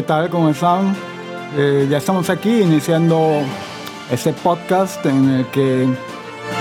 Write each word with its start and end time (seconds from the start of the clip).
¿qué 0.00 0.06
tal? 0.06 0.30
¿Cómo 0.30 0.48
están? 0.48 0.96
Eh, 1.58 1.86
ya 1.90 1.98
estamos 1.98 2.30
aquí 2.30 2.62
iniciando 2.62 3.42
este 4.10 4.32
podcast 4.32 5.04
en 5.04 5.28
el 5.28 5.46
que 5.48 5.86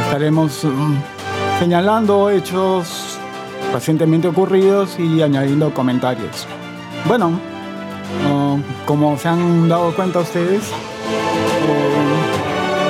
estaremos 0.03 0.65
mm, 0.65 0.95
señalando 1.57 2.29
hechos 2.29 3.17
recientemente 3.71 4.27
ocurridos 4.27 4.99
y 4.99 5.21
añadiendo 5.21 5.73
comentarios. 5.73 6.45
Bueno, 7.07 7.39
uh, 8.29 8.59
como 8.85 9.17
se 9.17 9.29
han 9.29 9.69
dado 9.69 9.95
cuenta 9.95 10.19
ustedes, 10.19 10.63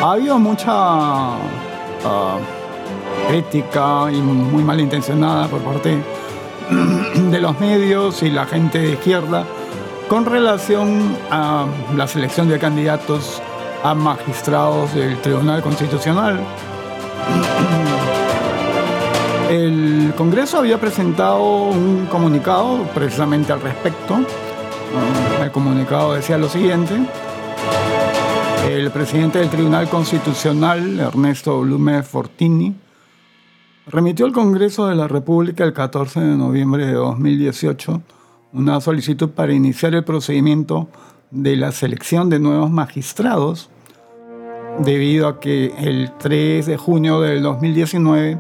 uh, 0.02 0.04
ha 0.04 0.14
habido 0.14 0.40
mucha 0.40 1.36
uh, 1.36 2.40
crítica 3.30 4.08
y 4.12 4.20
muy 4.20 4.64
malintencionada 4.64 5.48
por 5.48 5.62
parte 5.62 5.96
de 7.30 7.40
los 7.40 7.60
medios 7.60 8.24
y 8.24 8.32
la 8.32 8.48
gente 8.48 8.80
de 8.80 8.94
izquierda 8.94 9.46
con 10.10 10.26
relación 10.26 11.16
a 11.30 11.68
la 11.96 12.08
selección 12.08 12.50
de 12.50 12.58
candidatos 12.58 13.40
a 13.84 13.94
magistrados 13.94 14.94
del 14.96 15.22
Tribunal 15.22 15.62
Constitucional. 15.62 16.40
El 19.52 20.12
Congreso 20.18 20.58
había 20.58 20.80
presentado 20.80 21.70
un 21.70 22.08
comunicado 22.08 22.84
precisamente 22.96 23.54
al 23.54 23.62
respecto. 23.62 24.20
El 25.44 25.52
comunicado 25.52 26.14
decía 26.16 26.40
lo 26.40 26.50
siguiente. 26.50 26.96
El 28.68 28.90
presidente 28.90 29.38
del 29.38 29.50
Tribunal 29.50 29.88
Constitucional, 29.90 31.00
Ernesto 31.00 31.62
Blume 31.62 32.02
Fortini, 32.02 32.76
remitió 33.86 34.26
al 34.26 34.32
Congreso 34.32 34.88
de 34.88 34.96
la 34.96 35.08
República 35.08 35.64
el 35.64 35.74
14 35.74 36.20
de 36.20 36.36
noviembre 36.36 36.88
de 36.88 36.94
2018 36.94 38.02
una 38.54 38.82
solicitud 38.82 39.30
para 39.30 39.54
iniciar 39.54 39.94
el 39.94 40.04
procedimiento 40.04 40.88
de 41.32 41.56
la 41.56 41.72
selección 41.72 42.30
de 42.30 42.40
nuevos 42.40 42.72
magistrados, 42.72 43.70
debido 44.80 45.28
a 45.28 45.40
que 45.40 45.74
el 45.78 46.12
3 46.18 46.66
de 46.66 46.78
junio 46.78 47.22
del 47.22 47.44
2019 47.44 48.40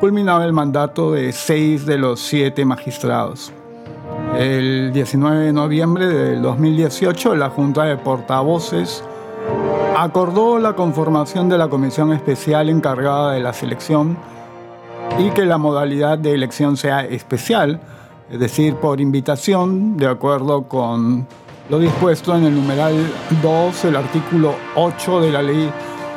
culminaba 0.00 0.44
el 0.44 0.52
mandato 0.52 1.12
de 1.12 1.32
seis 1.32 1.86
de 1.86 1.98
los 1.98 2.20
siete 2.20 2.64
magistrados. 2.64 3.52
El 4.36 4.92
19 4.92 5.46
de 5.46 5.52
noviembre 5.52 6.06
del 6.06 6.42
2018, 6.42 7.34
la 7.36 7.50
Junta 7.50 7.84
de 7.84 7.96
Portavoces 7.96 9.04
acordó 9.96 10.58
la 10.58 10.74
conformación 10.74 11.48
de 11.48 11.58
la 11.58 11.68
comisión 11.68 12.12
especial 12.12 12.68
encargada 12.68 13.32
de 13.32 13.40
la 13.40 13.52
selección 13.52 14.16
y 15.18 15.30
que 15.30 15.44
la 15.44 15.58
modalidad 15.58 16.16
de 16.16 16.32
elección 16.32 16.76
sea 16.76 17.04
especial, 17.04 17.80
es 18.30 18.38
decir, 18.38 18.76
por 18.76 19.00
invitación, 19.00 19.96
de 19.96 20.06
acuerdo 20.06 20.62
con 20.62 21.26
lo 21.68 21.78
dispuesto 21.80 22.36
en 22.36 22.44
el 22.44 22.54
numeral 22.54 22.94
2, 23.42 23.84
el 23.86 23.96
artículo 23.96 24.54
8 24.76 25.20
de 25.20 25.30
la 25.32 25.42
ley 25.42 25.70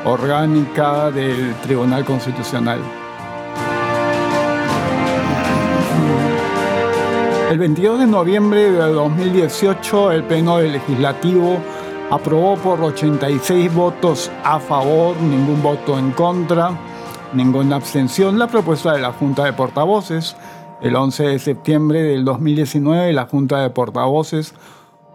orgánica 0.06 1.10
del 1.10 1.56
Tribunal 1.56 2.06
Constitucional. 2.06 2.80
El 7.50 7.58
22 7.58 8.00
de 8.00 8.08
noviembre 8.08 8.72
de 8.72 8.78
2018, 8.78 10.12
el 10.12 10.24
Pleno 10.24 10.60
Legislativo 10.60 11.58
aprobó 12.12 12.58
por 12.58 12.80
86 12.82 13.74
votos 13.74 14.32
a 14.44 14.60
favor, 14.60 15.18
ningún 15.18 15.64
voto 15.64 15.98
en 15.98 16.12
contra, 16.12 16.72
ninguna 17.34 17.78
abstención 17.78 18.38
la 18.38 18.48
propuesta 18.48 18.94
de 18.94 19.02
la 19.02 19.14
Junta 19.14 19.46
de 19.46 19.54
Portavoces 19.54 20.36
el 20.82 20.96
11 20.96 21.24
de 21.24 21.40
septiembre 21.40 22.02
del 22.04 22.26
2019, 22.26 23.14
la 23.14 23.26
Junta 23.26 23.62
de 23.62 23.70
Portavoces 23.70 24.54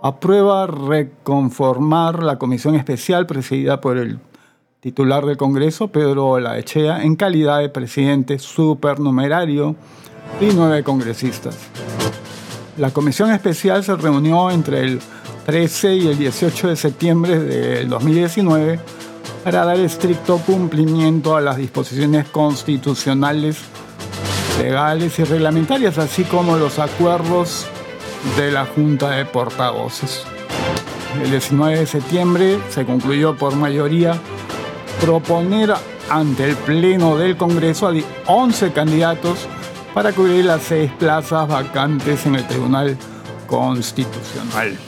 aprueba 0.02 0.66
reconformar 0.66 2.22
la 2.22 2.38
comisión 2.38 2.74
especial 2.74 3.26
presidida 3.26 3.80
por 3.80 3.96
el 3.98 4.20
titular 4.80 5.26
del 5.26 5.36
Congreso, 5.36 5.88
Pedro 5.88 6.38
Laechea, 6.38 7.02
en 7.02 7.16
calidad 7.16 7.58
de 7.58 7.68
presidente 7.68 8.38
supernumerario 8.38 9.74
y 10.40 10.50
nueve 10.54 10.84
congresistas. 10.84 11.58
La 12.76 12.90
comisión 12.90 13.32
especial 13.32 13.82
se 13.82 13.96
reunió 13.96 14.50
entre 14.50 14.82
el 14.82 15.00
13 15.46 15.96
y 15.96 16.08
el 16.08 16.18
18 16.18 16.68
de 16.68 16.76
septiembre 16.76 17.40
del 17.40 17.88
2019 17.88 18.78
para 19.42 19.64
dar 19.64 19.80
estricto 19.80 20.38
cumplimiento 20.38 21.34
a 21.34 21.40
las 21.40 21.56
disposiciones 21.56 22.28
constitucionales 22.28 23.58
legales 24.58 25.18
y 25.18 25.24
reglamentarias, 25.24 25.98
así 25.98 26.24
como 26.24 26.56
los 26.56 26.78
acuerdos 26.78 27.66
de 28.36 28.50
la 28.50 28.66
Junta 28.66 29.10
de 29.10 29.24
Portavoces. 29.24 30.24
El 31.22 31.30
19 31.30 31.78
de 31.78 31.86
septiembre 31.86 32.58
se 32.68 32.84
concluyó 32.84 33.36
por 33.36 33.56
mayoría 33.56 34.18
proponer 35.00 35.72
ante 36.10 36.50
el 36.50 36.56
Pleno 36.56 37.16
del 37.16 37.36
Congreso 37.36 37.88
a 37.88 37.94
11 38.26 38.72
candidatos 38.72 39.46
para 39.94 40.12
cubrir 40.12 40.44
las 40.44 40.62
seis 40.62 40.90
plazas 40.98 41.48
vacantes 41.48 42.26
en 42.26 42.36
el 42.36 42.46
Tribunal 42.46 42.96
Constitucional. 43.46 44.78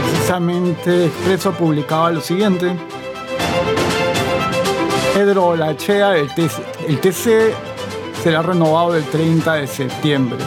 Precisamente 0.00 1.06
Expreso 1.06 1.52
publicaba 1.52 2.10
lo 2.10 2.20
siguiente. 2.20 2.76
Pedro 5.14 5.56
Lachea, 5.56 6.16
el 6.16 6.28
TC, 6.28 6.62
el 6.86 7.00
TC 7.00 7.54
será 8.22 8.42
renovado 8.42 8.94
el 8.94 9.04
30 9.04 9.54
de 9.54 9.66
septiembre. 9.66 10.38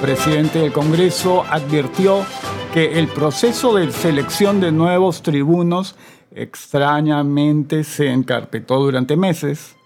Presidente 0.00 0.60
del 0.60 0.72
Congreso 0.72 1.44
advirtió 1.48 2.24
que 2.72 2.98
el 2.98 3.08
proceso 3.08 3.74
de 3.74 3.90
selección 3.90 4.60
de 4.60 4.72
nuevos 4.72 5.22
tribunos 5.22 5.96
extrañamente 6.34 7.84
se 7.84 8.08
encarpetó 8.08 8.78
durante 8.78 9.16
meses. 9.16 9.76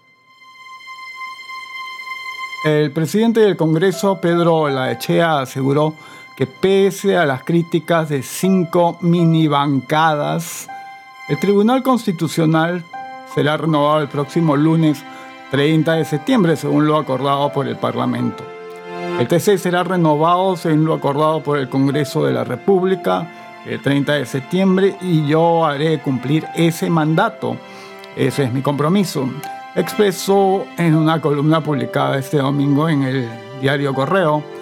El 2.65 2.91
presidente 2.91 3.39
del 3.39 3.55
Congreso, 3.55 4.19
Pedro 4.19 4.67
Laechea, 4.67 5.39
aseguró 5.39 5.93
que 6.37 6.45
pese 6.45 7.17
a 7.17 7.25
las 7.25 7.43
críticas 7.43 8.09
de 8.09 8.21
cinco 8.21 8.99
mini 9.01 9.47
bancadas, 9.47 10.69
el 11.29 11.39
Tribunal 11.39 11.81
Constitucional 11.81 12.83
será 13.33 13.57
renovado 13.57 14.01
el 14.01 14.07
próximo 14.07 14.55
lunes 14.55 15.03
30 15.49 15.93
de 15.93 16.05
septiembre, 16.05 16.55
según 16.55 16.85
lo 16.85 16.97
acordado 16.97 17.51
por 17.51 17.67
el 17.67 17.75
Parlamento. 17.77 18.45
El 19.19 19.27
TC 19.27 19.57
será 19.57 19.83
renovado 19.83 20.55
según 20.55 20.85
lo 20.85 20.93
acordado 20.93 21.41
por 21.41 21.57
el 21.57 21.69
Congreso 21.69 22.23
de 22.23 22.33
la 22.33 22.43
República 22.43 23.27
el 23.65 23.81
30 23.81 24.13
de 24.13 24.25
septiembre 24.27 24.95
y 25.01 25.25
yo 25.25 25.65
haré 25.65 25.99
cumplir 26.01 26.45
ese 26.55 26.87
mandato. 26.87 27.57
Ese 28.15 28.43
es 28.43 28.53
mi 28.53 28.61
compromiso. 28.61 29.27
Expresó 29.73 30.67
en 30.77 30.93
una 30.93 31.19
columna 31.19 31.61
publicada 31.61 32.19
este 32.19 32.37
domingo 32.37 32.87
en 32.89 33.03
el 33.03 33.27
diario 33.59 33.91
Correo 33.95 34.56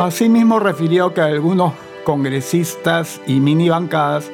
Asimismo 0.00 0.58
refirió 0.58 1.12
que 1.12 1.20
algunos 1.20 1.74
congresistas 2.04 3.20
y 3.26 3.38
mini 3.38 3.68
bancadas 3.68 4.30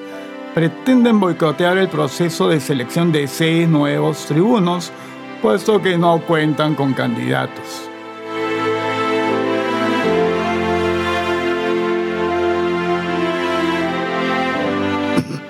pretenden 0.54 1.18
boicotear 1.18 1.76
el 1.76 1.88
proceso 1.88 2.48
de 2.48 2.60
selección 2.60 3.10
de 3.10 3.26
seis 3.26 3.68
nuevos 3.68 4.26
tribunos, 4.26 4.92
puesto 5.42 5.82
que 5.82 5.98
no 5.98 6.20
cuentan 6.20 6.76
con 6.76 6.94
candidatos. 6.94 7.90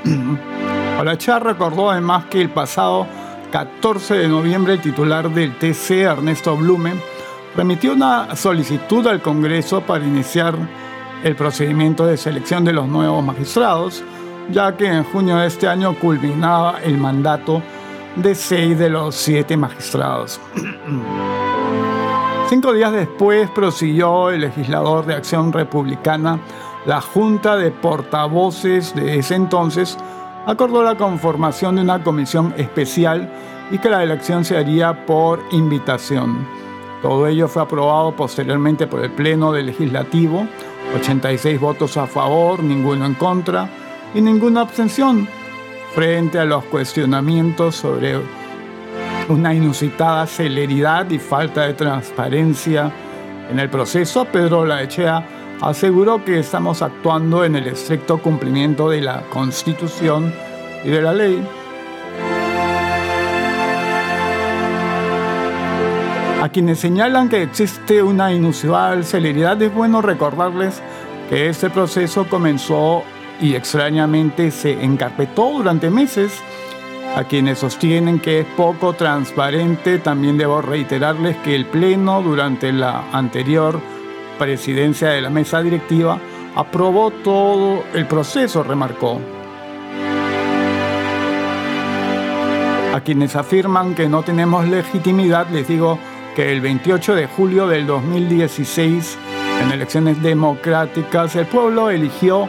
Olachar 0.98 1.44
recordó 1.44 1.90
además 1.90 2.24
que 2.30 2.40
el 2.40 2.48
pasado 2.48 3.06
14 3.52 4.14
de 4.14 4.28
noviembre 4.28 4.72
el 4.72 4.80
titular 4.80 5.28
del 5.28 5.58
TC, 5.58 5.90
Ernesto 6.04 6.56
Blumen, 6.56 6.98
remitió 7.56 7.94
una 7.94 8.36
solicitud 8.36 9.06
al 9.06 9.22
Congreso 9.22 9.80
para 9.80 10.04
iniciar 10.04 10.54
el 11.24 11.34
procedimiento 11.34 12.06
de 12.06 12.16
selección 12.16 12.64
de 12.64 12.72
los 12.72 12.86
nuevos 12.86 13.24
magistrados, 13.24 14.04
ya 14.50 14.76
que 14.76 14.86
en 14.86 15.04
junio 15.04 15.38
de 15.38 15.46
este 15.46 15.66
año 15.66 15.94
culminaba 15.98 16.80
el 16.82 16.98
mandato 16.98 17.62
de 18.16 18.34
seis 18.34 18.78
de 18.78 18.90
los 18.90 19.14
siete 19.14 19.56
magistrados. 19.56 20.38
Cinco 22.48 22.72
días 22.72 22.92
después 22.92 23.50
prosiguió 23.50 24.30
el 24.30 24.42
legislador 24.42 25.04
de 25.04 25.14
Acción 25.14 25.52
Republicana, 25.52 26.38
la 26.84 27.00
Junta 27.00 27.56
de 27.56 27.72
Portavoces 27.72 28.94
de 28.94 29.18
ese 29.18 29.34
entonces 29.34 29.98
acordó 30.46 30.84
la 30.84 30.94
conformación 30.94 31.74
de 31.74 31.82
una 31.82 32.04
comisión 32.04 32.54
especial 32.56 33.28
y 33.72 33.78
que 33.78 33.90
la 33.90 34.04
elección 34.04 34.44
se 34.44 34.56
haría 34.56 35.04
por 35.06 35.42
invitación. 35.50 36.65
Todo 37.06 37.28
ello 37.28 37.46
fue 37.46 37.62
aprobado 37.62 38.16
posteriormente 38.16 38.88
por 38.88 39.04
el 39.04 39.12
Pleno 39.12 39.52
del 39.52 39.66
Legislativo, 39.66 40.44
86 40.98 41.60
votos 41.60 41.96
a 41.96 42.08
favor, 42.08 42.64
ninguno 42.64 43.06
en 43.06 43.14
contra 43.14 43.68
y 44.12 44.20
ninguna 44.20 44.62
abstención 44.62 45.28
frente 45.94 46.40
a 46.40 46.44
los 46.44 46.64
cuestionamientos 46.64 47.76
sobre 47.76 48.16
una 49.28 49.54
inusitada 49.54 50.26
celeridad 50.26 51.08
y 51.08 51.20
falta 51.20 51.68
de 51.68 51.74
transparencia 51.74 52.90
en 53.52 53.60
el 53.60 53.70
proceso, 53.70 54.24
Pedro 54.24 54.66
Laechea 54.66 55.56
aseguró 55.60 56.24
que 56.24 56.40
estamos 56.40 56.82
actuando 56.82 57.44
en 57.44 57.54
el 57.54 57.68
estricto 57.68 58.18
cumplimiento 58.18 58.90
de 58.90 59.02
la 59.02 59.22
Constitución 59.30 60.34
y 60.82 60.88
de 60.88 61.02
la 61.02 61.12
ley. 61.12 61.40
A 66.46 66.48
quienes 66.48 66.78
señalan 66.78 67.28
que 67.28 67.42
existe 67.42 68.00
una 68.04 68.32
inusual 68.32 69.04
celeridad, 69.04 69.60
es 69.60 69.74
bueno 69.74 70.00
recordarles 70.00 70.80
que 71.28 71.48
este 71.48 71.70
proceso 71.70 72.28
comenzó 72.28 73.02
y 73.40 73.56
extrañamente 73.56 74.52
se 74.52 74.80
encarpetó 74.84 75.50
durante 75.50 75.90
meses. 75.90 76.40
A 77.16 77.24
quienes 77.24 77.58
sostienen 77.58 78.20
que 78.20 78.38
es 78.38 78.46
poco 78.56 78.92
transparente, 78.92 79.98
también 79.98 80.38
debo 80.38 80.62
reiterarles 80.62 81.36
que 81.38 81.56
el 81.56 81.66
Pleno 81.66 82.22
durante 82.22 82.72
la 82.72 83.10
anterior 83.10 83.80
presidencia 84.38 85.08
de 85.08 85.22
la 85.22 85.30
mesa 85.30 85.60
directiva 85.62 86.20
aprobó 86.54 87.10
todo 87.10 87.82
el 87.92 88.06
proceso, 88.06 88.62
remarcó. 88.62 89.20
A 92.94 93.00
quienes 93.00 93.34
afirman 93.34 93.96
que 93.96 94.08
no 94.08 94.22
tenemos 94.22 94.64
legitimidad, 94.68 95.48
les 95.50 95.66
digo 95.66 95.98
que 96.36 96.52
el 96.52 96.60
28 96.60 97.14
de 97.14 97.26
julio 97.26 97.66
del 97.66 97.86
2016, 97.86 99.18
en 99.62 99.72
elecciones 99.72 100.22
democráticas, 100.22 101.34
el 101.34 101.46
pueblo 101.46 101.88
eligió 101.88 102.46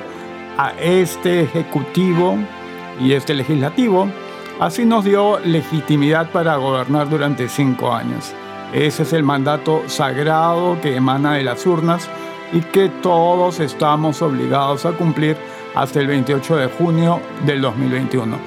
a 0.58 0.74
este 0.78 1.44
Ejecutivo 1.44 2.38
y 3.00 3.14
este 3.14 3.34
Legislativo. 3.34 4.10
Así 4.60 4.84
nos 4.84 5.06
dio 5.06 5.40
legitimidad 5.40 6.30
para 6.32 6.58
gobernar 6.58 7.08
durante 7.10 7.48
cinco 7.48 7.94
años. 7.94 8.34
Ese 8.74 9.04
es 9.04 9.14
el 9.14 9.24
mandato 9.24 9.84
sagrado 9.88 10.78
que 10.82 10.98
emana 10.98 11.36
de 11.36 11.44
las 11.44 11.66
urnas 11.66 12.10
y 12.52 12.60
que 12.60 12.90
todos 12.90 13.62
estamos 13.62 14.22
obligados 14.22 14.86
a 14.86 14.92
cumplir 14.92 15.38
hasta 15.76 16.02
el 16.02 16.08
28 16.08 16.58
de 16.58 16.68
junio 16.68 17.22
del 17.46 17.62
2021. 17.62 18.38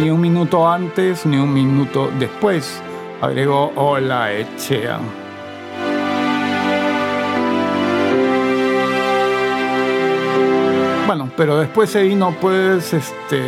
Ni 0.00 0.10
un 0.10 0.20
minuto 0.20 0.68
antes 0.70 1.26
ni 1.26 1.36
un 1.36 1.52
minuto 1.52 2.12
después, 2.16 2.80
agregó 3.20 3.72
Ola 3.76 4.32
Echea. 4.32 4.98
Bueno, 11.06 11.30
pero 11.36 11.58
después 11.58 11.90
se 11.90 12.02
vino 12.02 12.34
pues 12.40 12.92
este, 12.92 13.40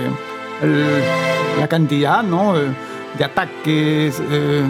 la 1.58 1.68
cantidad 1.68 2.22
¿no? 2.22 2.54
de, 2.54 3.24
ataques, 3.24 4.22
eh, 4.30 4.62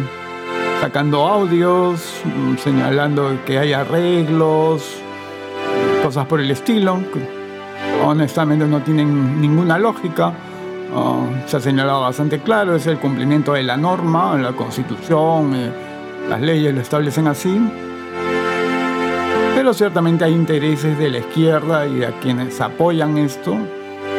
sacando 0.81 1.27
audios, 1.27 2.23
mm, 2.25 2.57
señalando 2.57 3.39
que 3.45 3.59
hay 3.59 3.73
arreglos, 3.73 4.99
cosas 6.03 6.27
por 6.27 6.41
el 6.41 6.51
estilo, 6.51 7.01
que 7.13 7.21
honestamente 8.05 8.67
no 8.67 8.81
tienen 8.81 9.41
ninguna 9.41 9.79
lógica. 9.79 10.33
Ah, 10.97 11.27
se 11.47 11.59
ha 11.59 11.61
señalado 11.61 12.01
bastante 12.01 12.41
claro, 12.41 12.75
es 12.75 12.87
el 12.87 12.99
cumplimiento 12.99 13.53
de 13.53 13.63
la 13.63 13.77
norma, 13.77 14.37
la 14.37 14.53
constitución, 14.53 15.55
eh, 15.55 15.71
las 16.29 16.41
leyes 16.41 16.75
lo 16.75 16.81
establecen 16.81 17.29
así 17.29 17.61
pero 19.67 19.75
ciertamente 19.75 20.23
hay 20.23 20.33
intereses 20.33 20.97
de 20.97 21.11
la 21.11 21.19
izquierda 21.19 21.89
y 21.89 21.95
de 21.97 22.13
quienes 22.21 22.61
apoyan 22.61 23.19
esto. 23.19 23.57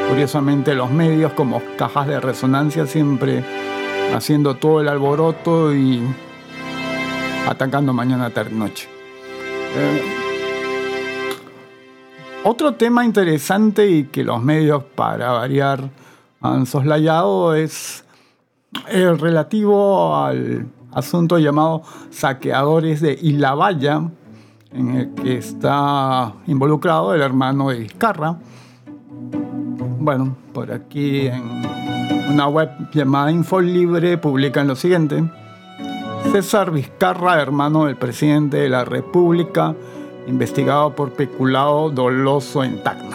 Curiosamente 0.10 0.76
los 0.76 0.92
medios 0.92 1.32
como 1.32 1.62
cajas 1.78 2.06
de 2.08 2.20
resonancia 2.20 2.86
siempre 2.86 3.46
haciendo 4.14 4.56
todo 4.56 4.82
el 4.82 4.90
alboroto 4.90 5.74
y 5.74 6.02
atacando 7.48 7.94
mañana, 7.94 8.30
tarde, 8.32 8.52
noche. 8.52 8.90
Eh, 9.78 10.02
otro 12.44 12.74
tema 12.74 13.06
interesante 13.06 13.88
y 13.88 14.04
que 14.06 14.26
los 14.26 14.44
medios 14.44 14.84
para 14.96 15.32
variar 15.32 15.90
han 16.54 16.66
soslayado 16.66 17.56
es 17.56 18.04
el 18.90 19.18
relativo 19.20 20.16
al 20.16 20.68
asunto 20.92 21.38
llamado 21.38 21.84
saqueadores 22.10 23.02
de 23.02 23.18
Ilavalla, 23.22 24.10
en 24.72 24.96
el 24.96 25.14
que 25.14 25.38
está 25.38 26.34
involucrado 26.48 27.14
el 27.14 27.22
hermano 27.22 27.70
de 27.70 27.80
Vizcarra. 27.80 28.38
Bueno, 30.00 30.36
por 30.54 30.72
aquí 30.72 31.28
en 31.28 31.44
una 32.30 32.48
web 32.48 32.70
llamada 32.94 33.32
Infolibre 33.32 34.18
publican 34.18 34.68
lo 34.68 34.76
siguiente. 34.76 35.24
César 36.32 36.72
Vizcarra, 36.72 37.42
hermano 37.42 37.86
del 37.86 37.96
presidente 37.96 38.58
de 38.58 38.70
la 38.70 38.84
República, 38.84 39.76
investigado 40.28 40.94
por 40.94 41.14
peculado 41.14 41.90
doloso 41.90 42.64
en 42.64 42.84
Tacna. 42.84 43.07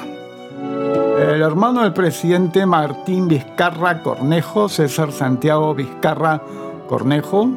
El 1.22 1.40
hermano 1.40 1.84
del 1.84 1.92
presidente 1.92 2.66
Martín 2.66 3.28
Vizcarra 3.28 4.02
Cornejo, 4.02 4.68
César 4.68 5.12
Santiago 5.12 5.72
Vizcarra 5.72 6.42
Cornejo, 6.88 7.48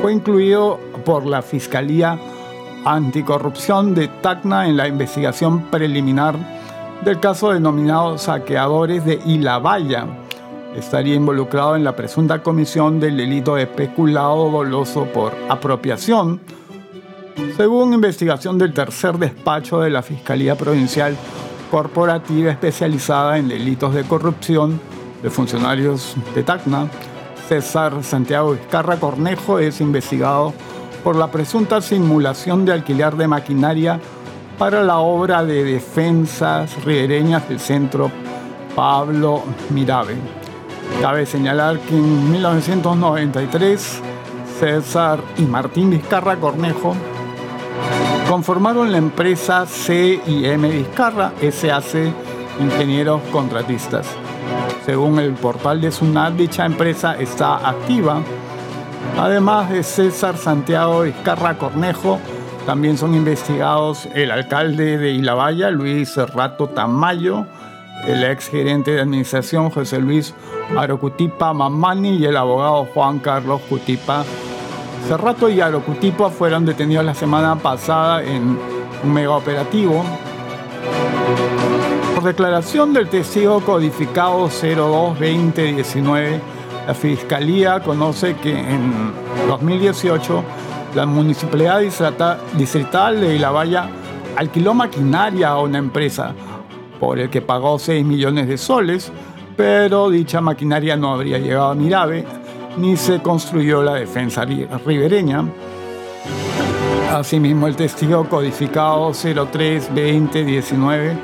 fue 0.00 0.12
incluido 0.12 0.78
por 1.04 1.26
la 1.26 1.42
Fiscalía 1.42 2.16
Anticorrupción 2.84 3.96
de 3.96 4.06
Tacna 4.06 4.68
en 4.68 4.76
la 4.76 4.86
investigación 4.86 5.64
preliminar 5.64 6.36
del 7.04 7.18
caso 7.18 7.50
denominado 7.50 8.16
Saqueadores 8.16 9.04
de 9.04 9.20
Ilavalla. 9.26 10.06
Estaría 10.76 11.16
involucrado 11.16 11.74
en 11.74 11.82
la 11.82 11.96
presunta 11.96 12.44
comisión 12.44 13.00
del 13.00 13.16
delito 13.16 13.56
de 13.56 13.66
doloso 13.66 15.04
por 15.12 15.34
apropiación, 15.48 16.40
según 17.56 17.92
investigación 17.92 18.56
del 18.56 18.72
tercer 18.72 19.18
despacho 19.18 19.80
de 19.80 19.90
la 19.90 20.02
Fiscalía 20.02 20.54
Provincial 20.54 21.16
Corporativa 21.70 22.50
especializada 22.50 23.38
en 23.38 23.48
delitos 23.48 23.94
de 23.94 24.04
corrupción 24.04 24.80
de 25.22 25.30
funcionarios 25.30 26.16
de 26.34 26.42
Tacna. 26.42 26.88
César 27.48 28.02
Santiago 28.02 28.52
Vizcarra 28.52 28.96
Cornejo 28.96 29.58
es 29.58 29.80
investigado 29.80 30.52
por 31.04 31.16
la 31.16 31.30
presunta 31.30 31.80
simulación 31.80 32.64
de 32.64 32.72
alquiler 32.72 33.16
de 33.16 33.28
maquinaria 33.28 34.00
para 34.58 34.82
la 34.82 34.98
obra 34.98 35.44
de 35.44 35.64
defensas 35.64 36.84
ribereñas 36.84 37.48
del 37.48 37.60
centro 37.60 38.10
Pablo 38.74 39.42
Mirabe. 39.70 40.16
Cabe 41.00 41.26
señalar 41.26 41.78
que 41.80 41.94
en 41.96 42.30
1993 42.32 44.02
César 44.58 45.20
y 45.36 45.42
Martín 45.42 45.90
Vizcarra 45.90 46.36
Cornejo 46.36 46.94
conformaron 48.28 48.92
la 48.92 48.98
empresa 48.98 49.66
C&M 49.66 50.68
Vizcarra 50.70 51.32
SAC 51.50 52.12
Ingenieros 52.60 53.22
Contratistas. 53.32 54.06
Según 54.84 55.18
el 55.18 55.32
portal 55.34 55.80
de 55.80 55.90
SUNAT, 55.90 56.34
dicha 56.34 56.66
empresa 56.66 57.16
está 57.18 57.68
activa 57.68 58.22
Además 59.16 59.70
de 59.70 59.82
César 59.82 60.36
Santiago 60.36 61.02
Vizcarra 61.02 61.58
Cornejo, 61.58 62.20
también 62.66 62.96
son 62.96 63.14
investigados 63.14 64.06
el 64.14 64.30
alcalde 64.30 64.96
de 64.96 65.10
Ilavalla, 65.10 65.70
Luis 65.70 66.12
Cerrato 66.14 66.68
Tamayo, 66.68 67.46
el 68.06 68.22
ex 68.22 68.48
gerente 68.48 68.92
de 68.92 69.00
administración 69.00 69.70
José 69.70 69.98
Luis 69.98 70.34
Arocutipa 70.76 71.52
Mamani 71.52 72.18
y 72.18 72.26
el 72.26 72.36
abogado 72.36 72.86
Juan 72.94 73.18
Carlos 73.18 73.60
Cutipa. 73.68 74.24
Cerrato 75.06 75.48
y 75.48 75.60
Arocutipa 75.60 76.30
fueron 76.30 76.66
detenidos 76.66 77.04
la 77.04 77.14
semana 77.14 77.56
pasada 77.56 78.22
en 78.22 78.58
un 79.02 79.12
mega 79.12 79.36
operativo. 79.36 80.04
Por 82.14 82.24
declaración 82.24 82.92
del 82.92 83.08
testigo 83.08 83.60
codificado 83.60 84.48
02-2019, 84.48 86.40
la 86.86 86.94
Fiscalía 86.94 87.80
conoce 87.80 88.36
que 88.36 88.58
en 88.58 89.12
2018 89.46 90.44
la 90.94 91.06
Municipalidad 91.06 91.80
Distrital 92.56 93.20
de 93.20 93.38
La 93.38 93.50
Valla 93.50 93.88
alquiló 94.36 94.74
maquinaria 94.74 95.48
a 95.50 95.60
una 95.60 95.78
empresa 95.78 96.34
por 96.98 97.18
el 97.18 97.30
que 97.30 97.40
pagó 97.40 97.78
6 97.78 98.04
millones 98.04 98.48
de 98.48 98.58
soles, 98.58 99.12
pero 99.56 100.10
dicha 100.10 100.40
maquinaria 100.40 100.96
no 100.96 101.12
habría 101.12 101.38
llegado 101.38 101.70
a 101.70 101.74
Mirave 101.74 102.26
ni 102.76 102.96
se 102.96 103.20
construyó 103.20 103.82
la 103.82 103.94
defensa 103.94 104.44
ribereña. 104.44 105.44
Asimismo, 107.12 107.66
el 107.66 107.76
testigo 107.76 108.28
codificado 108.28 109.10
03-2019 109.10 111.16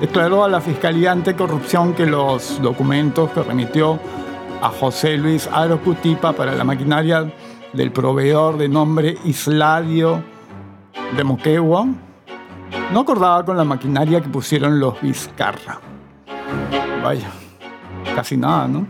declaró 0.00 0.44
a 0.44 0.48
la 0.48 0.60
Fiscalía 0.60 1.12
Anticorrupción 1.12 1.94
que 1.94 2.06
los 2.06 2.60
documentos 2.60 3.30
que 3.30 3.42
remitió 3.42 3.98
a 4.60 4.68
José 4.68 5.16
Luis 5.16 5.48
Arocutipa 5.50 6.32
para 6.32 6.52
la 6.52 6.64
maquinaria 6.64 7.32
del 7.72 7.90
proveedor 7.90 8.58
de 8.58 8.68
nombre 8.68 9.16
Isladio 9.24 10.22
de 11.16 11.24
Moquegua, 11.24 11.86
no 12.92 13.00
acordaba 13.00 13.44
con 13.44 13.56
la 13.56 13.64
maquinaria 13.64 14.20
que 14.20 14.28
pusieron 14.28 14.78
los 14.78 15.00
Vizcarra. 15.00 15.80
Vaya, 17.02 17.30
casi 18.14 18.36
nada, 18.36 18.68
¿no? 18.68 18.86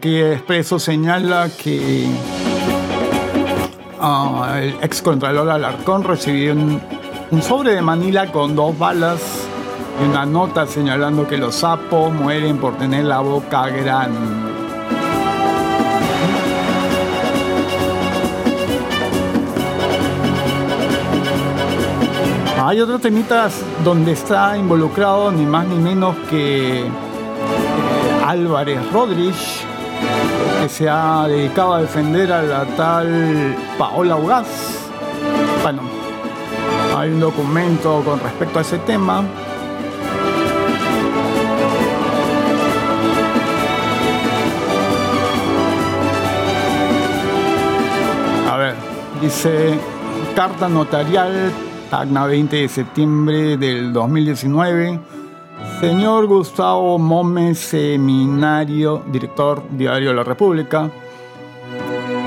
Aquí 0.00 0.18
Expreso 0.18 0.78
señala 0.78 1.50
que 1.62 2.06
ah, 4.00 4.58
el 4.62 4.74
ex 4.80 5.02
contralor 5.02 5.50
Alarcón 5.50 6.04
recibió 6.04 6.54
un, 6.54 6.80
sobre 7.42 7.74
de 7.74 7.82
Manila 7.82 8.32
con 8.32 8.56
dos 8.56 8.78
balas 8.78 9.20
y 10.00 10.08
una 10.08 10.24
nota 10.24 10.66
señalando 10.66 11.28
que 11.28 11.36
los 11.36 11.56
sapos 11.56 12.10
mueren 12.14 12.56
por 12.56 12.78
tener 12.78 13.04
la 13.04 13.20
boca 13.20 13.68
grande. 13.68 14.18
Hay 22.58 22.80
otros 22.80 23.02
temitas 23.02 23.62
donde 23.84 24.12
está 24.12 24.56
involucrado 24.56 25.30
ni 25.30 25.44
más 25.44 25.66
ni 25.66 25.76
menos 25.76 26.16
que 26.30 26.86
Álvarez 28.26 28.78
Rodríguez, 28.92 29.66
que 30.60 30.68
se 30.68 30.88
ha 30.88 31.26
dedicado 31.28 31.74
a 31.74 31.80
defender 31.82 32.32
a 32.32 32.42
la 32.42 32.64
tal 32.76 33.56
Paola 33.78 34.16
Ugaz. 34.16 34.46
Bueno, 35.62 35.82
hay 36.96 37.10
un 37.10 37.20
documento 37.20 38.02
con 38.04 38.20
respecto 38.20 38.58
a 38.58 38.62
ese 38.62 38.78
tema. 38.78 39.24
A 48.50 48.56
ver, 48.56 48.74
dice 49.20 49.78
carta 50.34 50.68
notarial, 50.68 51.52
Tacna 51.90 52.26
20 52.26 52.56
de 52.56 52.68
septiembre 52.68 53.56
del 53.56 53.92
2019 53.92 55.19
Señor 55.80 56.26
Gustavo 56.26 56.98
Momes 56.98 57.58
Seminario, 57.58 59.02
director 59.10 59.62
Diario 59.70 60.12
La 60.12 60.22
República. 60.22 60.90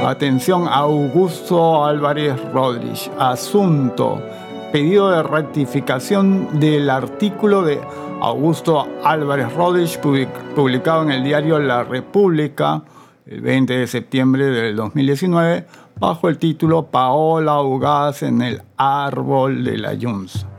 Atención, 0.03 0.67
Augusto 0.67 1.85
Álvarez 1.85 2.33
Rodríguez. 2.51 3.11
Asunto. 3.19 4.19
Pedido 4.71 5.11
de 5.11 5.21
rectificación 5.21 6.59
del 6.59 6.89
artículo 6.89 7.61
de 7.61 7.79
Augusto 8.21 8.87
Álvarez 9.03 9.53
Rodríguez 9.53 9.99
publicado 10.55 11.03
en 11.03 11.11
el 11.11 11.23
diario 11.23 11.59
La 11.59 11.83
República 11.83 12.81
el 13.27 13.41
20 13.41 13.71
de 13.71 13.85
septiembre 13.85 14.45
del 14.45 14.75
2019 14.75 15.67
bajo 15.99 16.27
el 16.27 16.39
título 16.39 16.87
Paola 16.87 17.61
Ugaz 17.61 18.23
en 18.23 18.41
el 18.41 18.63
árbol 18.77 19.63
de 19.63 19.77
la 19.77 19.95
Junza. 20.01 20.52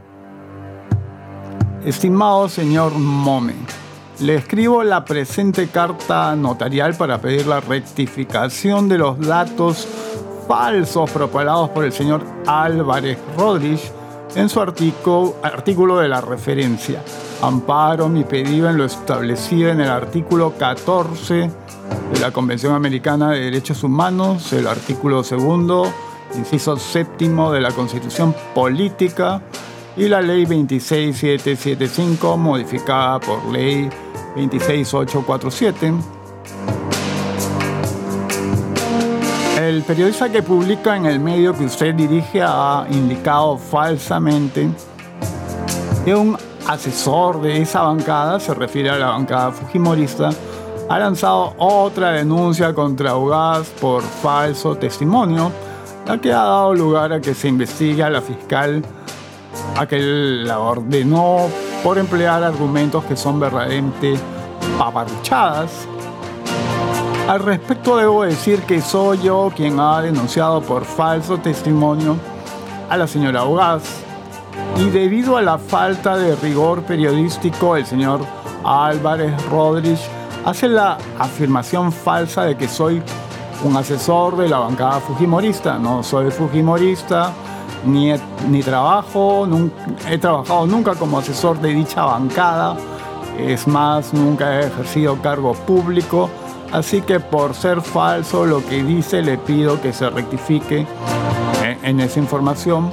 Estimado 1.85 2.49
señor 2.49 2.95
Mome, 2.95 3.53
le 4.21 4.37
escribo 4.37 4.83
la 4.83 5.05
presente 5.05 5.69
carta 5.69 6.35
notarial 6.35 6.95
para 6.95 7.21
pedir 7.21 7.47
la 7.47 7.61
rectificación 7.61 8.89
de 8.89 8.97
los 8.97 9.21
datos 9.21 9.87
falsos 10.49 11.11
propalados 11.11 11.69
por 11.69 11.85
el 11.85 11.93
señor 11.93 12.23
Álvarez 12.47 13.19
Rodríguez 13.37 13.93
en 14.35 14.49
su 14.49 14.63
artículo, 14.63 15.37
artículo 15.43 15.99
de 15.99 16.09
la 16.09 16.23
referencia. 16.23 17.03
Amparo 17.43 18.09
mi 18.09 18.25
pedido 18.25 18.71
en 18.71 18.79
lo 18.79 18.87
establecido 18.87 19.69
en 19.69 19.83
el 19.83 19.91
artículo 19.91 20.55
14 20.57 21.35
de 21.35 22.21
la 22.21 22.31
Convención 22.31 22.75
Americana 22.75 23.33
de 23.33 23.41
Derechos 23.41 23.85
Humanos, 23.85 24.55
el 24.55 24.69
artículo 24.69 25.23
segundo, 25.23 25.93
inciso 26.35 26.79
séptimo 26.79 27.53
de 27.53 27.61
la 27.61 27.73
Constitución 27.73 28.35
Política 28.55 29.43
y 29.97 30.09
la 30.09 30.21
ley 30.21 30.45
26775 30.45 32.37
modificada 32.37 33.21
por 33.21 33.45
ley 33.53 33.89
26847. 34.37 35.95
El 39.59 39.83
periodista 39.83 40.31
que 40.31 40.43
publica 40.43 40.97
en 40.97 41.07
el 41.07 41.21
medio 41.21 41.55
que 41.55 41.65
usted 41.65 41.95
dirige 41.95 42.43
ha 42.43 42.87
indicado 42.91 43.57
falsamente 43.57 44.69
que 46.05 46.15
un 46.15 46.37
asesor 46.67 47.41
de 47.41 47.63
esa 47.63 47.83
bancada, 47.83 48.41
se 48.41 48.53
refiere 48.53 48.91
a 48.91 48.99
la 48.99 49.07
bancada 49.07 49.53
fujimorista, 49.53 50.31
ha 50.89 50.99
lanzado 50.99 51.55
otra 51.59 52.11
denuncia 52.11 52.75
contra 52.75 53.17
Ugaz 53.17 53.69
por 53.81 54.03
falso 54.03 54.77
testimonio, 54.77 55.51
la 56.07 56.21
que 56.21 56.33
ha 56.33 56.43
dado 56.43 56.75
lugar 56.75 57.13
a 57.13 57.21
que 57.21 57.33
se 57.33 57.49
investigue 57.49 58.03
a 58.03 58.11
la 58.11 58.21
fiscal 58.21 58.83
a 59.77 59.87
que 59.87 59.99
la 59.99 60.59
ordenó 60.59 61.49
por 61.83 61.99
emplear 61.99 62.43
argumentos 62.43 63.05
que 63.05 63.17
son 63.17 63.41
verdaderamente 63.41 64.15
paparruchadas. 64.79 65.87
Al 67.29 67.41
respecto 67.41 67.97
debo 67.97 68.25
decir 68.25 68.61
que 68.63 68.81
soy 68.81 69.23
yo 69.23 69.51
quien 69.55 69.81
ha 69.81 70.03
denunciado 70.03 70.61
por 70.61 70.85
falso 70.85 71.39
testimonio 71.39 72.17
a 72.91 72.97
la 72.97 73.07
señora 73.07 73.45
Ugaz 73.45 73.83
y 74.77 74.91
debido 74.91 75.37
a 75.37 75.43
la 75.43 75.59
falta 75.59 76.17
de 76.17 76.37
rigor 76.37 76.83
periodístico 76.83 77.77
el 77.77 77.87
señor 77.87 78.21
Álvarez 78.63 79.35
Rodríguez 79.47 80.01
hace 80.45 80.69
la 80.69 80.99
afirmación 81.19 81.93
falsa 81.93 82.45
de 82.45 82.57
que 82.57 82.69
soy 82.69 83.03
un 83.65 83.77
asesor 83.77 84.37
de 84.37 84.49
la 84.49 84.59
bancada 84.59 85.01
fujimorista. 85.01 85.79
No 85.79 86.03
soy 86.03 86.31
fujimorista, 86.31 87.33
ni, 87.87 88.63
trabajo, 88.63 89.47
he 90.09 90.19
trabajado 90.19 90.67
nunca 90.67 90.95
como 90.95 91.19
asesor 91.19 91.61
de 91.61 91.75
dicha 91.75 92.05
bancada, 92.05 92.77
es 93.39 93.67
más, 93.67 94.15
nunca 94.15 94.61
he 94.61 94.67
ejercido 94.67 95.21
cargo 95.21 95.55
público, 95.55 96.31
así 96.73 97.01
que 97.01 97.21
por 97.21 97.55
ser 97.55 97.81
falso 97.81 98.47
lo 98.47 98.65
que 98.65 98.83
dice 98.83 99.23
le 99.23 99.39
pido 99.39 99.81
que 99.81 99.93
se 99.93 100.09
rectifique 100.09 100.87
en, 101.63 101.85
en 101.85 102.01
esa 102.01 102.21
información 102.21 102.91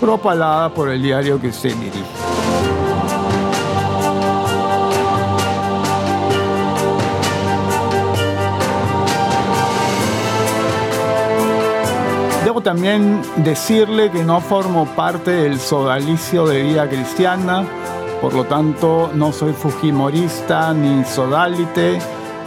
propalada 0.00 0.70
por 0.70 0.88
el 0.88 1.02
diario 1.02 1.40
que 1.40 1.48
usted 1.48 1.74
dirige. 1.74 2.19
También 12.62 13.22
decirle 13.36 14.10
que 14.10 14.22
no 14.22 14.40
formo 14.40 14.84
parte 14.84 15.30
del 15.30 15.58
sodalicio 15.58 16.46
de 16.46 16.62
vida 16.62 16.88
cristiana, 16.88 17.64
por 18.20 18.34
lo 18.34 18.44
tanto 18.44 19.10
no 19.14 19.32
soy 19.32 19.54
fujimorista 19.54 20.74
ni 20.74 21.04
sodalite, 21.04 21.98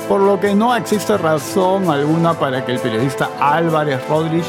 por 0.08 0.22
lo 0.22 0.40
que 0.40 0.54
no 0.54 0.76
existe 0.76 1.18
razón 1.18 1.90
alguna 1.90 2.34
para 2.34 2.64
que 2.64 2.74
el 2.74 2.80
periodista 2.80 3.30
Álvarez 3.40 4.08
Rodríguez 4.08 4.46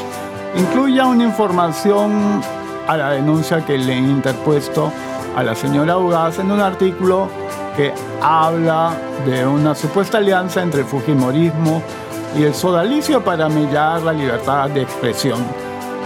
incluya 0.56 1.06
una 1.06 1.24
información 1.24 2.42
a 2.86 2.96
la 2.96 3.10
denuncia 3.12 3.64
que 3.64 3.78
le 3.78 3.94
he 3.94 3.98
interpuesto 3.98 4.92
a 5.34 5.42
la 5.42 5.54
señora 5.54 5.96
Ugaz 5.96 6.38
en 6.40 6.50
un 6.50 6.60
artículo 6.60 7.28
que 7.76 7.92
habla 8.20 8.92
de 9.26 9.46
una 9.46 9.74
supuesta 9.74 10.18
alianza 10.18 10.62
entre 10.62 10.80
el 10.80 10.86
fujimorismo 10.86 11.82
y 11.82 12.03
el 12.42 12.54
sodalicio 12.54 13.22
para 13.22 13.48
millar 13.48 14.02
la 14.02 14.12
libertad 14.12 14.68
de 14.70 14.82
expresión. 14.82 15.38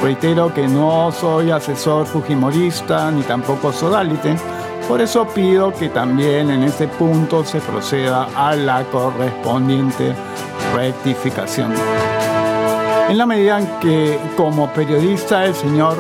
Reitero 0.03 0.53
que 0.53 0.69
no 0.69 1.11
soy 1.11 1.51
asesor 1.51 2.07
fujimorista 2.07 3.11
ni 3.11 3.23
tampoco 3.23 3.73
sodalite, 3.73 4.37
por 4.87 5.01
eso 5.01 5.27
pido 5.27 5.73
que 5.73 5.89
también 5.89 6.51
en 6.51 6.63
este 6.63 6.87
punto 6.87 7.45
se 7.45 7.61
proceda 7.61 8.29
a 8.37 8.55
la 8.55 8.85
correspondiente 8.85 10.15
rectificación. 10.75 11.73
En 13.09 13.17
la 13.17 13.27
medida 13.27 13.59
en 13.59 13.67
que 13.81 14.19
como 14.37 14.73
periodista 14.73 15.47
el 15.47 15.55
señor 15.55 15.97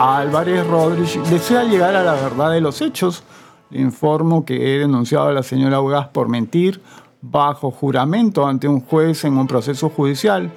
Álvarez 0.00 0.66
Rodríguez 0.66 1.30
desea 1.30 1.62
llegar 1.64 1.94
a 1.94 2.02
la 2.02 2.14
verdad 2.14 2.50
de 2.50 2.60
los 2.60 2.80
hechos, 2.82 3.22
le 3.70 3.80
informo 3.80 4.44
que 4.44 4.74
he 4.74 4.78
denunciado 4.78 5.28
a 5.28 5.32
la 5.32 5.42
señora 5.42 5.80
Ugaz 5.80 6.08
por 6.08 6.28
mentir, 6.28 6.80
bajo 7.20 7.70
juramento 7.70 8.46
ante 8.46 8.68
un 8.68 8.80
juez 8.80 9.24
en 9.24 9.36
un 9.36 9.46
proceso 9.46 9.90
judicial, 9.90 10.52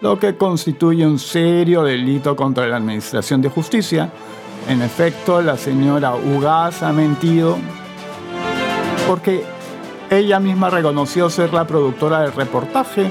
lo 0.00 0.18
que 0.18 0.36
constituye 0.36 1.06
un 1.06 1.18
serio 1.18 1.82
delito 1.82 2.36
contra 2.36 2.66
la 2.66 2.76
Administración 2.76 3.40
de 3.40 3.48
Justicia. 3.48 4.10
En 4.68 4.82
efecto, 4.82 5.42
la 5.42 5.56
señora 5.56 6.14
Ugaz 6.14 6.82
ha 6.82 6.92
mentido 6.92 7.56
porque 9.08 9.44
ella 10.10 10.40
misma 10.40 10.70
reconoció 10.70 11.28
ser 11.28 11.52
la 11.52 11.66
productora 11.66 12.20
del 12.20 12.32
reportaje 12.32 13.10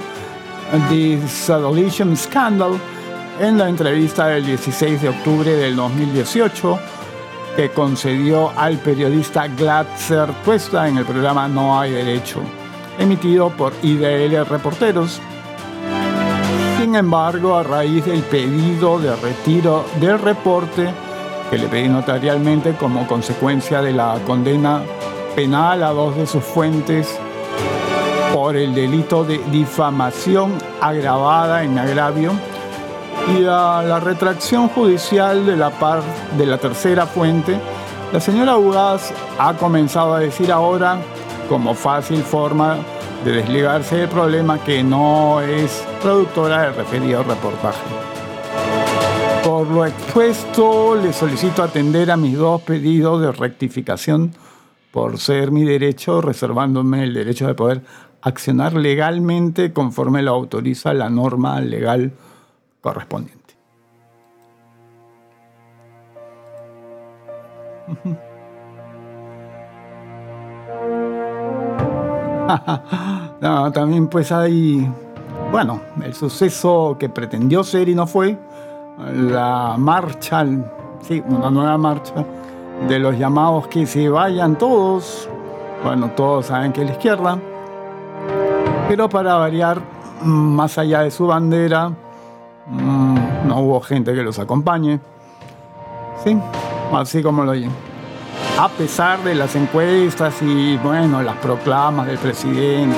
The 0.89 1.27
Sadolicium 1.27 2.15
Scandal 2.15 2.79
en 3.39 3.57
la 3.57 3.69
entrevista 3.69 4.27
del 4.27 4.45
16 4.45 5.01
de 5.01 5.09
octubre 5.09 5.51
del 5.51 5.75
2018 5.75 6.79
que 7.55 7.69
concedió 7.69 8.51
al 8.57 8.77
periodista 8.77 9.47
Glatzer 9.47 10.29
Cuesta 10.43 10.87
en 10.87 10.97
el 10.97 11.05
programa 11.05 11.47
No 11.47 11.79
hay 11.79 11.91
derecho, 11.91 12.41
emitido 12.99 13.49
por 13.49 13.73
IDL 13.81 14.45
Reporteros. 14.45 15.21
Sin 16.79 16.95
embargo, 16.95 17.55
a 17.55 17.63
raíz 17.63 18.05
del 18.05 18.21
pedido 18.23 18.99
de 18.99 19.15
retiro 19.15 19.85
del 19.99 20.19
reporte, 20.19 20.93
que 21.49 21.57
le 21.57 21.67
pedí 21.67 21.87
notarialmente 21.87 22.73
como 22.73 23.07
consecuencia 23.07 23.81
de 23.81 23.93
la 23.93 24.19
condena 24.25 24.81
penal 25.35 25.83
a 25.83 25.89
dos 25.89 26.15
de 26.15 26.27
sus 26.27 26.43
fuentes 26.43 27.17
por 28.33 28.55
el 28.55 28.73
delito 28.73 29.23
de 29.23 29.39
difamación 29.51 30.53
agravada 30.81 31.63
en 31.63 31.77
agravio, 31.77 32.33
y 33.31 33.45
a 33.45 33.81
la 33.83 33.99
retracción 33.99 34.67
judicial 34.67 35.45
de 35.45 35.55
la, 35.55 35.69
par, 35.69 36.01
de 36.37 36.45
la 36.45 36.57
tercera 36.57 37.05
fuente, 37.05 37.57
la 38.11 38.19
señora 38.19 38.57
Ugaz 38.57 39.13
ha 39.39 39.53
comenzado 39.53 40.13
a 40.13 40.19
decir 40.19 40.51
ahora, 40.51 40.97
como 41.49 41.73
fácil 41.73 42.23
forma 42.23 42.77
de 43.23 43.31
desligarse 43.31 43.97
del 43.97 44.09
problema, 44.09 44.63
que 44.63 44.83
no 44.83 45.41
es 45.41 45.85
productora 46.01 46.63
del 46.63 46.75
referido 46.75 47.23
reportaje. 47.23 47.81
Por 49.43 49.67
lo 49.67 49.85
expuesto, 49.85 50.95
le 50.95 51.13
solicito 51.13 51.63
atender 51.63 52.11
a 52.11 52.17
mis 52.17 52.37
dos 52.37 52.61
pedidos 52.61 53.21
de 53.21 53.31
rectificación 53.31 54.33
por 54.91 55.17
ser 55.17 55.51
mi 55.51 55.63
derecho, 55.63 56.21
reservándome 56.21 57.03
el 57.03 57.13
derecho 57.13 57.47
de 57.47 57.55
poder 57.55 57.81
accionar 58.21 58.73
legalmente 58.73 59.73
conforme 59.73 60.21
lo 60.21 60.31
autoriza 60.31 60.93
la 60.93 61.09
norma 61.09 61.59
legal 61.61 62.13
correspondiente. 62.81 63.55
también 73.73 74.07
pues 74.07 74.31
hay, 74.31 74.89
bueno, 75.51 75.81
el 76.03 76.13
suceso 76.13 76.95
que 76.99 77.09
pretendió 77.09 77.63
ser 77.63 77.89
y 77.89 77.95
no 77.95 78.07
fue, 78.07 78.37
la 79.13 79.75
marcha, 79.77 80.45
sí, 81.01 81.23
una 81.27 81.49
nueva 81.49 81.77
marcha 81.77 82.25
de 82.87 82.99
los 82.99 83.17
llamados 83.17 83.67
que 83.67 83.85
se 83.85 84.09
vayan 84.09 84.57
todos, 84.57 85.29
bueno, 85.83 86.11
todos 86.15 86.47
saben 86.47 86.71
que 86.73 86.81
es 86.81 86.87
la 86.87 86.93
izquierda, 86.93 87.39
pero 88.87 89.09
para 89.09 89.35
variar, 89.35 89.81
más 90.23 90.77
allá 90.77 91.01
de 91.01 91.11
su 91.11 91.27
bandera, 91.27 91.91
Mm, 92.65 93.47
no 93.47 93.59
hubo 93.59 93.81
gente 93.81 94.13
que 94.13 94.23
los 94.23 94.39
acompañe. 94.39 94.99
Sí, 96.23 96.37
así 96.93 97.21
como 97.21 97.43
lo 97.43 97.51
oyen. 97.51 97.71
A 98.59 98.69
pesar 98.69 99.23
de 99.23 99.35
las 99.35 99.55
encuestas 99.55 100.41
y, 100.41 100.77
bueno, 100.77 101.21
las 101.21 101.35
proclamas 101.37 102.05
del 102.05 102.17
presidente, 102.17 102.97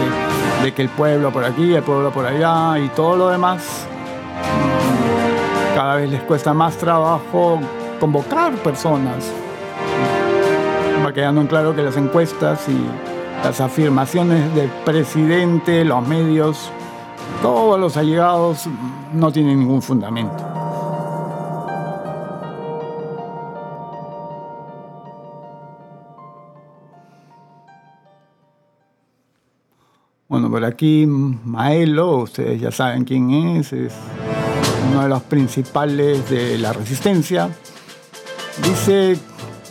de 0.62 0.74
que 0.74 0.82
el 0.82 0.90
pueblo 0.90 1.32
por 1.32 1.46
aquí, 1.46 1.74
el 1.74 1.82
pueblo 1.82 2.12
por 2.12 2.26
allá 2.26 2.78
y 2.78 2.90
todo 2.90 3.16
lo 3.16 3.30
demás, 3.30 3.88
cada 5.74 5.96
vez 5.96 6.10
les 6.10 6.22
cuesta 6.24 6.54
más 6.54 6.78
trabajo 6.78 7.60
convocar 8.00 8.54
personas. 8.56 9.32
Va 11.04 11.14
quedando 11.14 11.42
en 11.42 11.48
claro 11.48 11.76
que 11.76 11.84
las 11.84 11.98
encuestas 11.98 12.68
y 12.68 12.86
las 13.44 13.60
afirmaciones 13.62 14.54
del 14.56 14.70
presidente, 14.84 15.84
los 15.86 16.06
medios, 16.06 16.70
todos 17.42 17.80
los 17.80 17.98
allegados 17.98 18.68
no 19.14 19.32
tienen 19.32 19.60
ningún 19.60 19.82
fundamento. 19.82 20.45
Por 30.56 30.64
aquí 30.64 31.06
Maelo, 31.06 32.20
ustedes 32.20 32.62
ya 32.62 32.72
saben 32.72 33.04
quién 33.04 33.30
es, 33.30 33.74
es 33.74 33.92
uno 34.90 35.04
de 35.04 35.10
los 35.10 35.22
principales 35.24 36.30
de 36.30 36.58
la 36.58 36.72
resistencia. 36.72 37.50
Dice, 38.64 39.18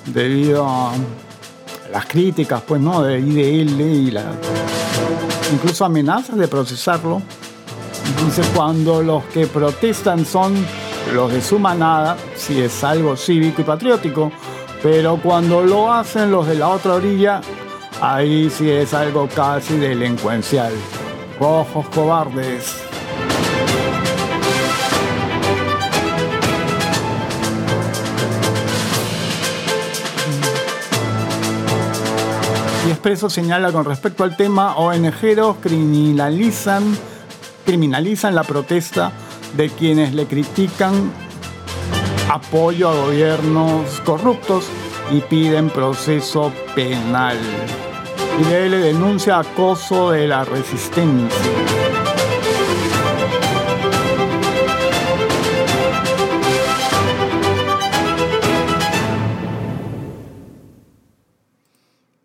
debido 0.05 0.69
a 0.69 0.93
las 1.91 2.05
críticas, 2.05 2.61
pues, 2.69 2.83
¿no? 2.83 3.01
De 3.01 3.19
IDL 3.19 3.81
y 3.81 4.11
la, 4.11 4.31
incluso 5.55 5.87
amenazas 5.87 6.37
de 6.37 6.49
procesarlo, 6.49 7.23
Dice, 8.23 8.43
cuando 8.55 9.03
los 9.03 9.25
que 9.25 9.47
protestan 9.47 10.27
son 10.27 10.55
los 11.15 11.33
de 11.33 11.41
su 11.41 11.59
manada, 11.59 12.19
si 12.37 12.61
es 12.61 12.85
algo 12.85 13.17
cívico 13.17 13.63
y 13.63 13.65
patriótico, 13.65 14.31
pero 14.83 15.17
cuando 15.17 15.63
lo 15.63 15.91
hacen 15.91 16.31
los 16.31 16.47
de 16.47 16.57
la 16.57 16.69
otra 16.69 16.93
orilla, 16.93 17.41
ahí 18.05 18.51
sí 18.51 18.71
es 18.71 18.93
algo 18.93 19.29
casi 19.29 19.79
delincuencial. 19.79 20.73
Rojos 21.41 21.89
cobardes. 21.89 22.77
Y 32.87 32.91
Expreso 32.91 33.31
señala 33.31 33.73
con 33.73 33.87
respecto 33.87 34.25
al 34.25 34.37
tema, 34.37 34.77
ONGeros 34.77 35.57
criminalizan 35.63 36.97
criminalizan 37.65 38.35
la 38.35 38.43
protesta 38.43 39.13
de 39.57 39.71
quienes 39.71 40.13
le 40.13 40.27
critican 40.27 41.11
apoyo 42.31 42.91
a 42.91 42.95
gobiernos 42.95 44.03
corruptos 44.05 44.67
y 45.11 45.21
piden 45.21 45.71
proceso 45.71 46.53
penal. 46.75 47.39
Y 48.37 48.45
le 48.45 48.79
denuncia 48.79 49.39
acoso 49.39 50.11
de 50.11 50.27
la 50.27 50.45
resistencia. 50.45 51.41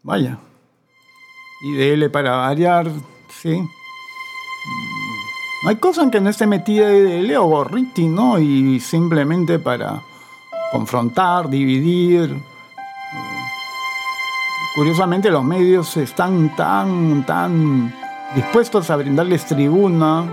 Vaya. 0.02 0.40
IDL 1.62 2.10
para 2.10 2.38
variar, 2.38 2.88
sí. 3.30 3.62
No 5.62 5.70
hay 5.70 5.76
cosa 5.76 6.02
en 6.04 6.10
que 6.10 6.22
no 6.22 6.30
esté 6.30 6.48
metida 6.48 6.88
de 6.88 7.22
Leo 7.22 7.44
Gorriti, 7.44 8.08
¿no? 8.08 8.40
Y 8.40 8.80
simplemente 8.80 9.60
para 9.60 10.02
confrontar, 10.72 11.50
dividir. 11.50 12.42
Curiosamente 14.76 15.32
los 15.32 15.44
medios 15.44 15.98
están 15.98 16.56
tan, 16.56 17.26
tan 17.26 17.94
dispuestos 18.36 18.90
a 18.90 18.96
brindarles 18.96 19.46
tribuna 19.46 20.26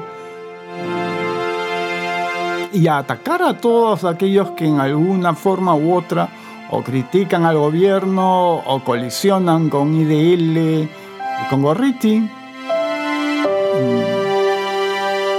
y 2.72 2.86
a 2.86 2.98
atacar 2.98 3.42
a 3.42 3.56
todos 3.56 4.04
aquellos 4.04 4.50
que 4.50 4.66
en 4.66 4.78
alguna 4.78 5.34
forma 5.34 5.74
u 5.74 5.94
otra 5.94 6.28
o 6.70 6.82
critican 6.82 7.44
al 7.44 7.56
gobierno 7.56 8.56
o 8.56 8.84
colisionan 8.84 9.70
con 9.70 9.94
IDL 9.94 10.58
y 10.58 11.48
con 11.48 11.62
Gorriti. 11.62 12.28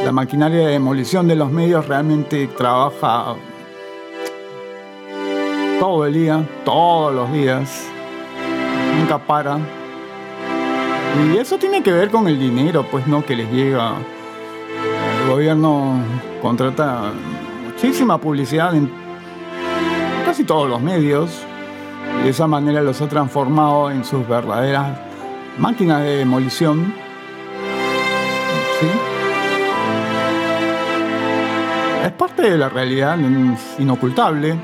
La 0.04 0.12
maquinaria 0.12 0.60
de 0.60 0.72
demolición 0.72 1.28
de 1.28 1.36
los 1.36 1.52
medios 1.52 1.88
realmente 1.88 2.48
trabaja 2.48 3.36
todo 5.80 6.06
el 6.06 6.14
día, 6.14 6.48
todos 6.66 7.14
los 7.14 7.32
días, 7.32 7.88
nunca 8.98 9.18
para. 9.18 9.58
Y 11.32 11.38
eso 11.38 11.58
tiene 11.58 11.82
que 11.82 11.92
ver 11.92 12.10
con 12.10 12.28
el 12.28 12.40
dinero, 12.40 12.86
pues 12.90 13.08
no, 13.08 13.26
que 13.26 13.36
les 13.36 13.52
llega. 13.52 13.94
El 15.24 15.30
gobierno 15.32 16.00
contrata 16.42 17.12
muchísima 17.66 18.18
publicidad 18.18 18.76
en 18.76 18.90
casi 20.26 20.44
todos 20.44 20.70
los 20.70 20.82
medios 20.82 21.44
y 22.22 22.24
de 22.24 22.30
esa 22.30 22.48
manera 22.48 22.82
los 22.82 23.02
ha 23.02 23.10
transformado 23.10 23.92
en 23.92 24.04
sus 24.04 24.28
verdaderas 24.28 25.00
máquinas 25.58 26.02
de 26.04 26.18
demolición. 26.18 26.94
¿Sí? 28.80 28.88
es 32.08 32.14
parte 32.14 32.50
de 32.50 32.58
la 32.58 32.70
realidad 32.70 33.18
inocultable, 33.80 34.56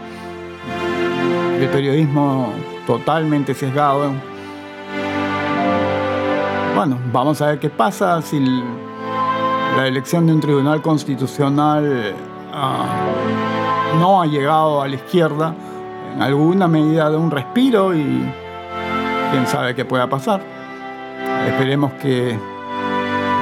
el 1.60 1.68
periodismo 1.70 2.54
totalmente 2.86 3.54
sesgado. 3.54 4.12
Bueno, 6.76 6.98
vamos 7.12 7.42
a 7.42 7.48
ver 7.48 7.60
qué 7.60 7.70
pasa 7.70 8.22
si 8.22 8.40
la 8.40 9.88
elección 9.88 10.28
de 10.28 10.34
un 10.34 10.40
tribunal 10.40 10.82
constitucional 10.82 12.16
ah, 12.52 12.86
no 14.00 14.22
ha 14.22 14.26
llegado 14.26 14.82
a 14.82 14.88
la 14.88 14.96
izquierda 14.96 15.56
en 16.16 16.22
alguna 16.22 16.68
medida 16.68 17.10
de 17.10 17.18
un 17.18 17.32
respiro 17.32 17.96
y 17.96 18.32
quién 19.32 19.48
sabe 19.48 19.76
qué 19.76 19.86
pueda 19.86 20.10
pasar. 20.10 20.42
Esperemos 21.48 21.92
que 21.94 22.38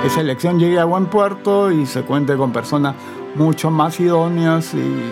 esa 0.06 0.22
elección 0.22 0.60
llegue 0.60 0.80
a 0.80 0.86
buen 0.86 1.06
puerto 1.06 1.72
y 1.72 1.86
se 1.86 2.02
cuente 2.04 2.36
con 2.36 2.52
personas 2.52 2.96
mucho 3.36 3.72
más 3.72 4.00
idóneas 4.00 4.74
y 4.74 5.12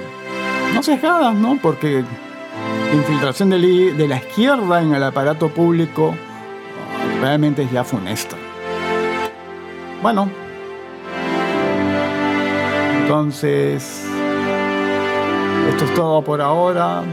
no 0.73 0.83
sesgadas, 0.83 1.33
¿no? 1.35 1.57
Porque 1.61 2.03
infiltración 2.93 3.49
de 3.49 4.07
la 4.07 4.17
izquierda 4.17 4.81
en 4.81 4.93
el 4.93 5.03
aparato 5.03 5.49
público 5.49 6.15
realmente 7.21 7.63
es 7.63 7.71
ya 7.71 7.83
funesta. 7.83 8.35
Bueno, 10.01 10.29
entonces, 13.01 14.05
esto 15.69 15.85
es 15.85 15.93
todo 15.93 16.21
por 16.23 16.41
ahora 16.41 17.03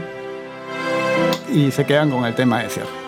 y 1.51 1.71
se 1.71 1.85
quedan 1.85 2.09
con 2.09 2.25
el 2.25 2.35
tema 2.35 2.63
de 2.63 2.69
cierre. 2.69 3.06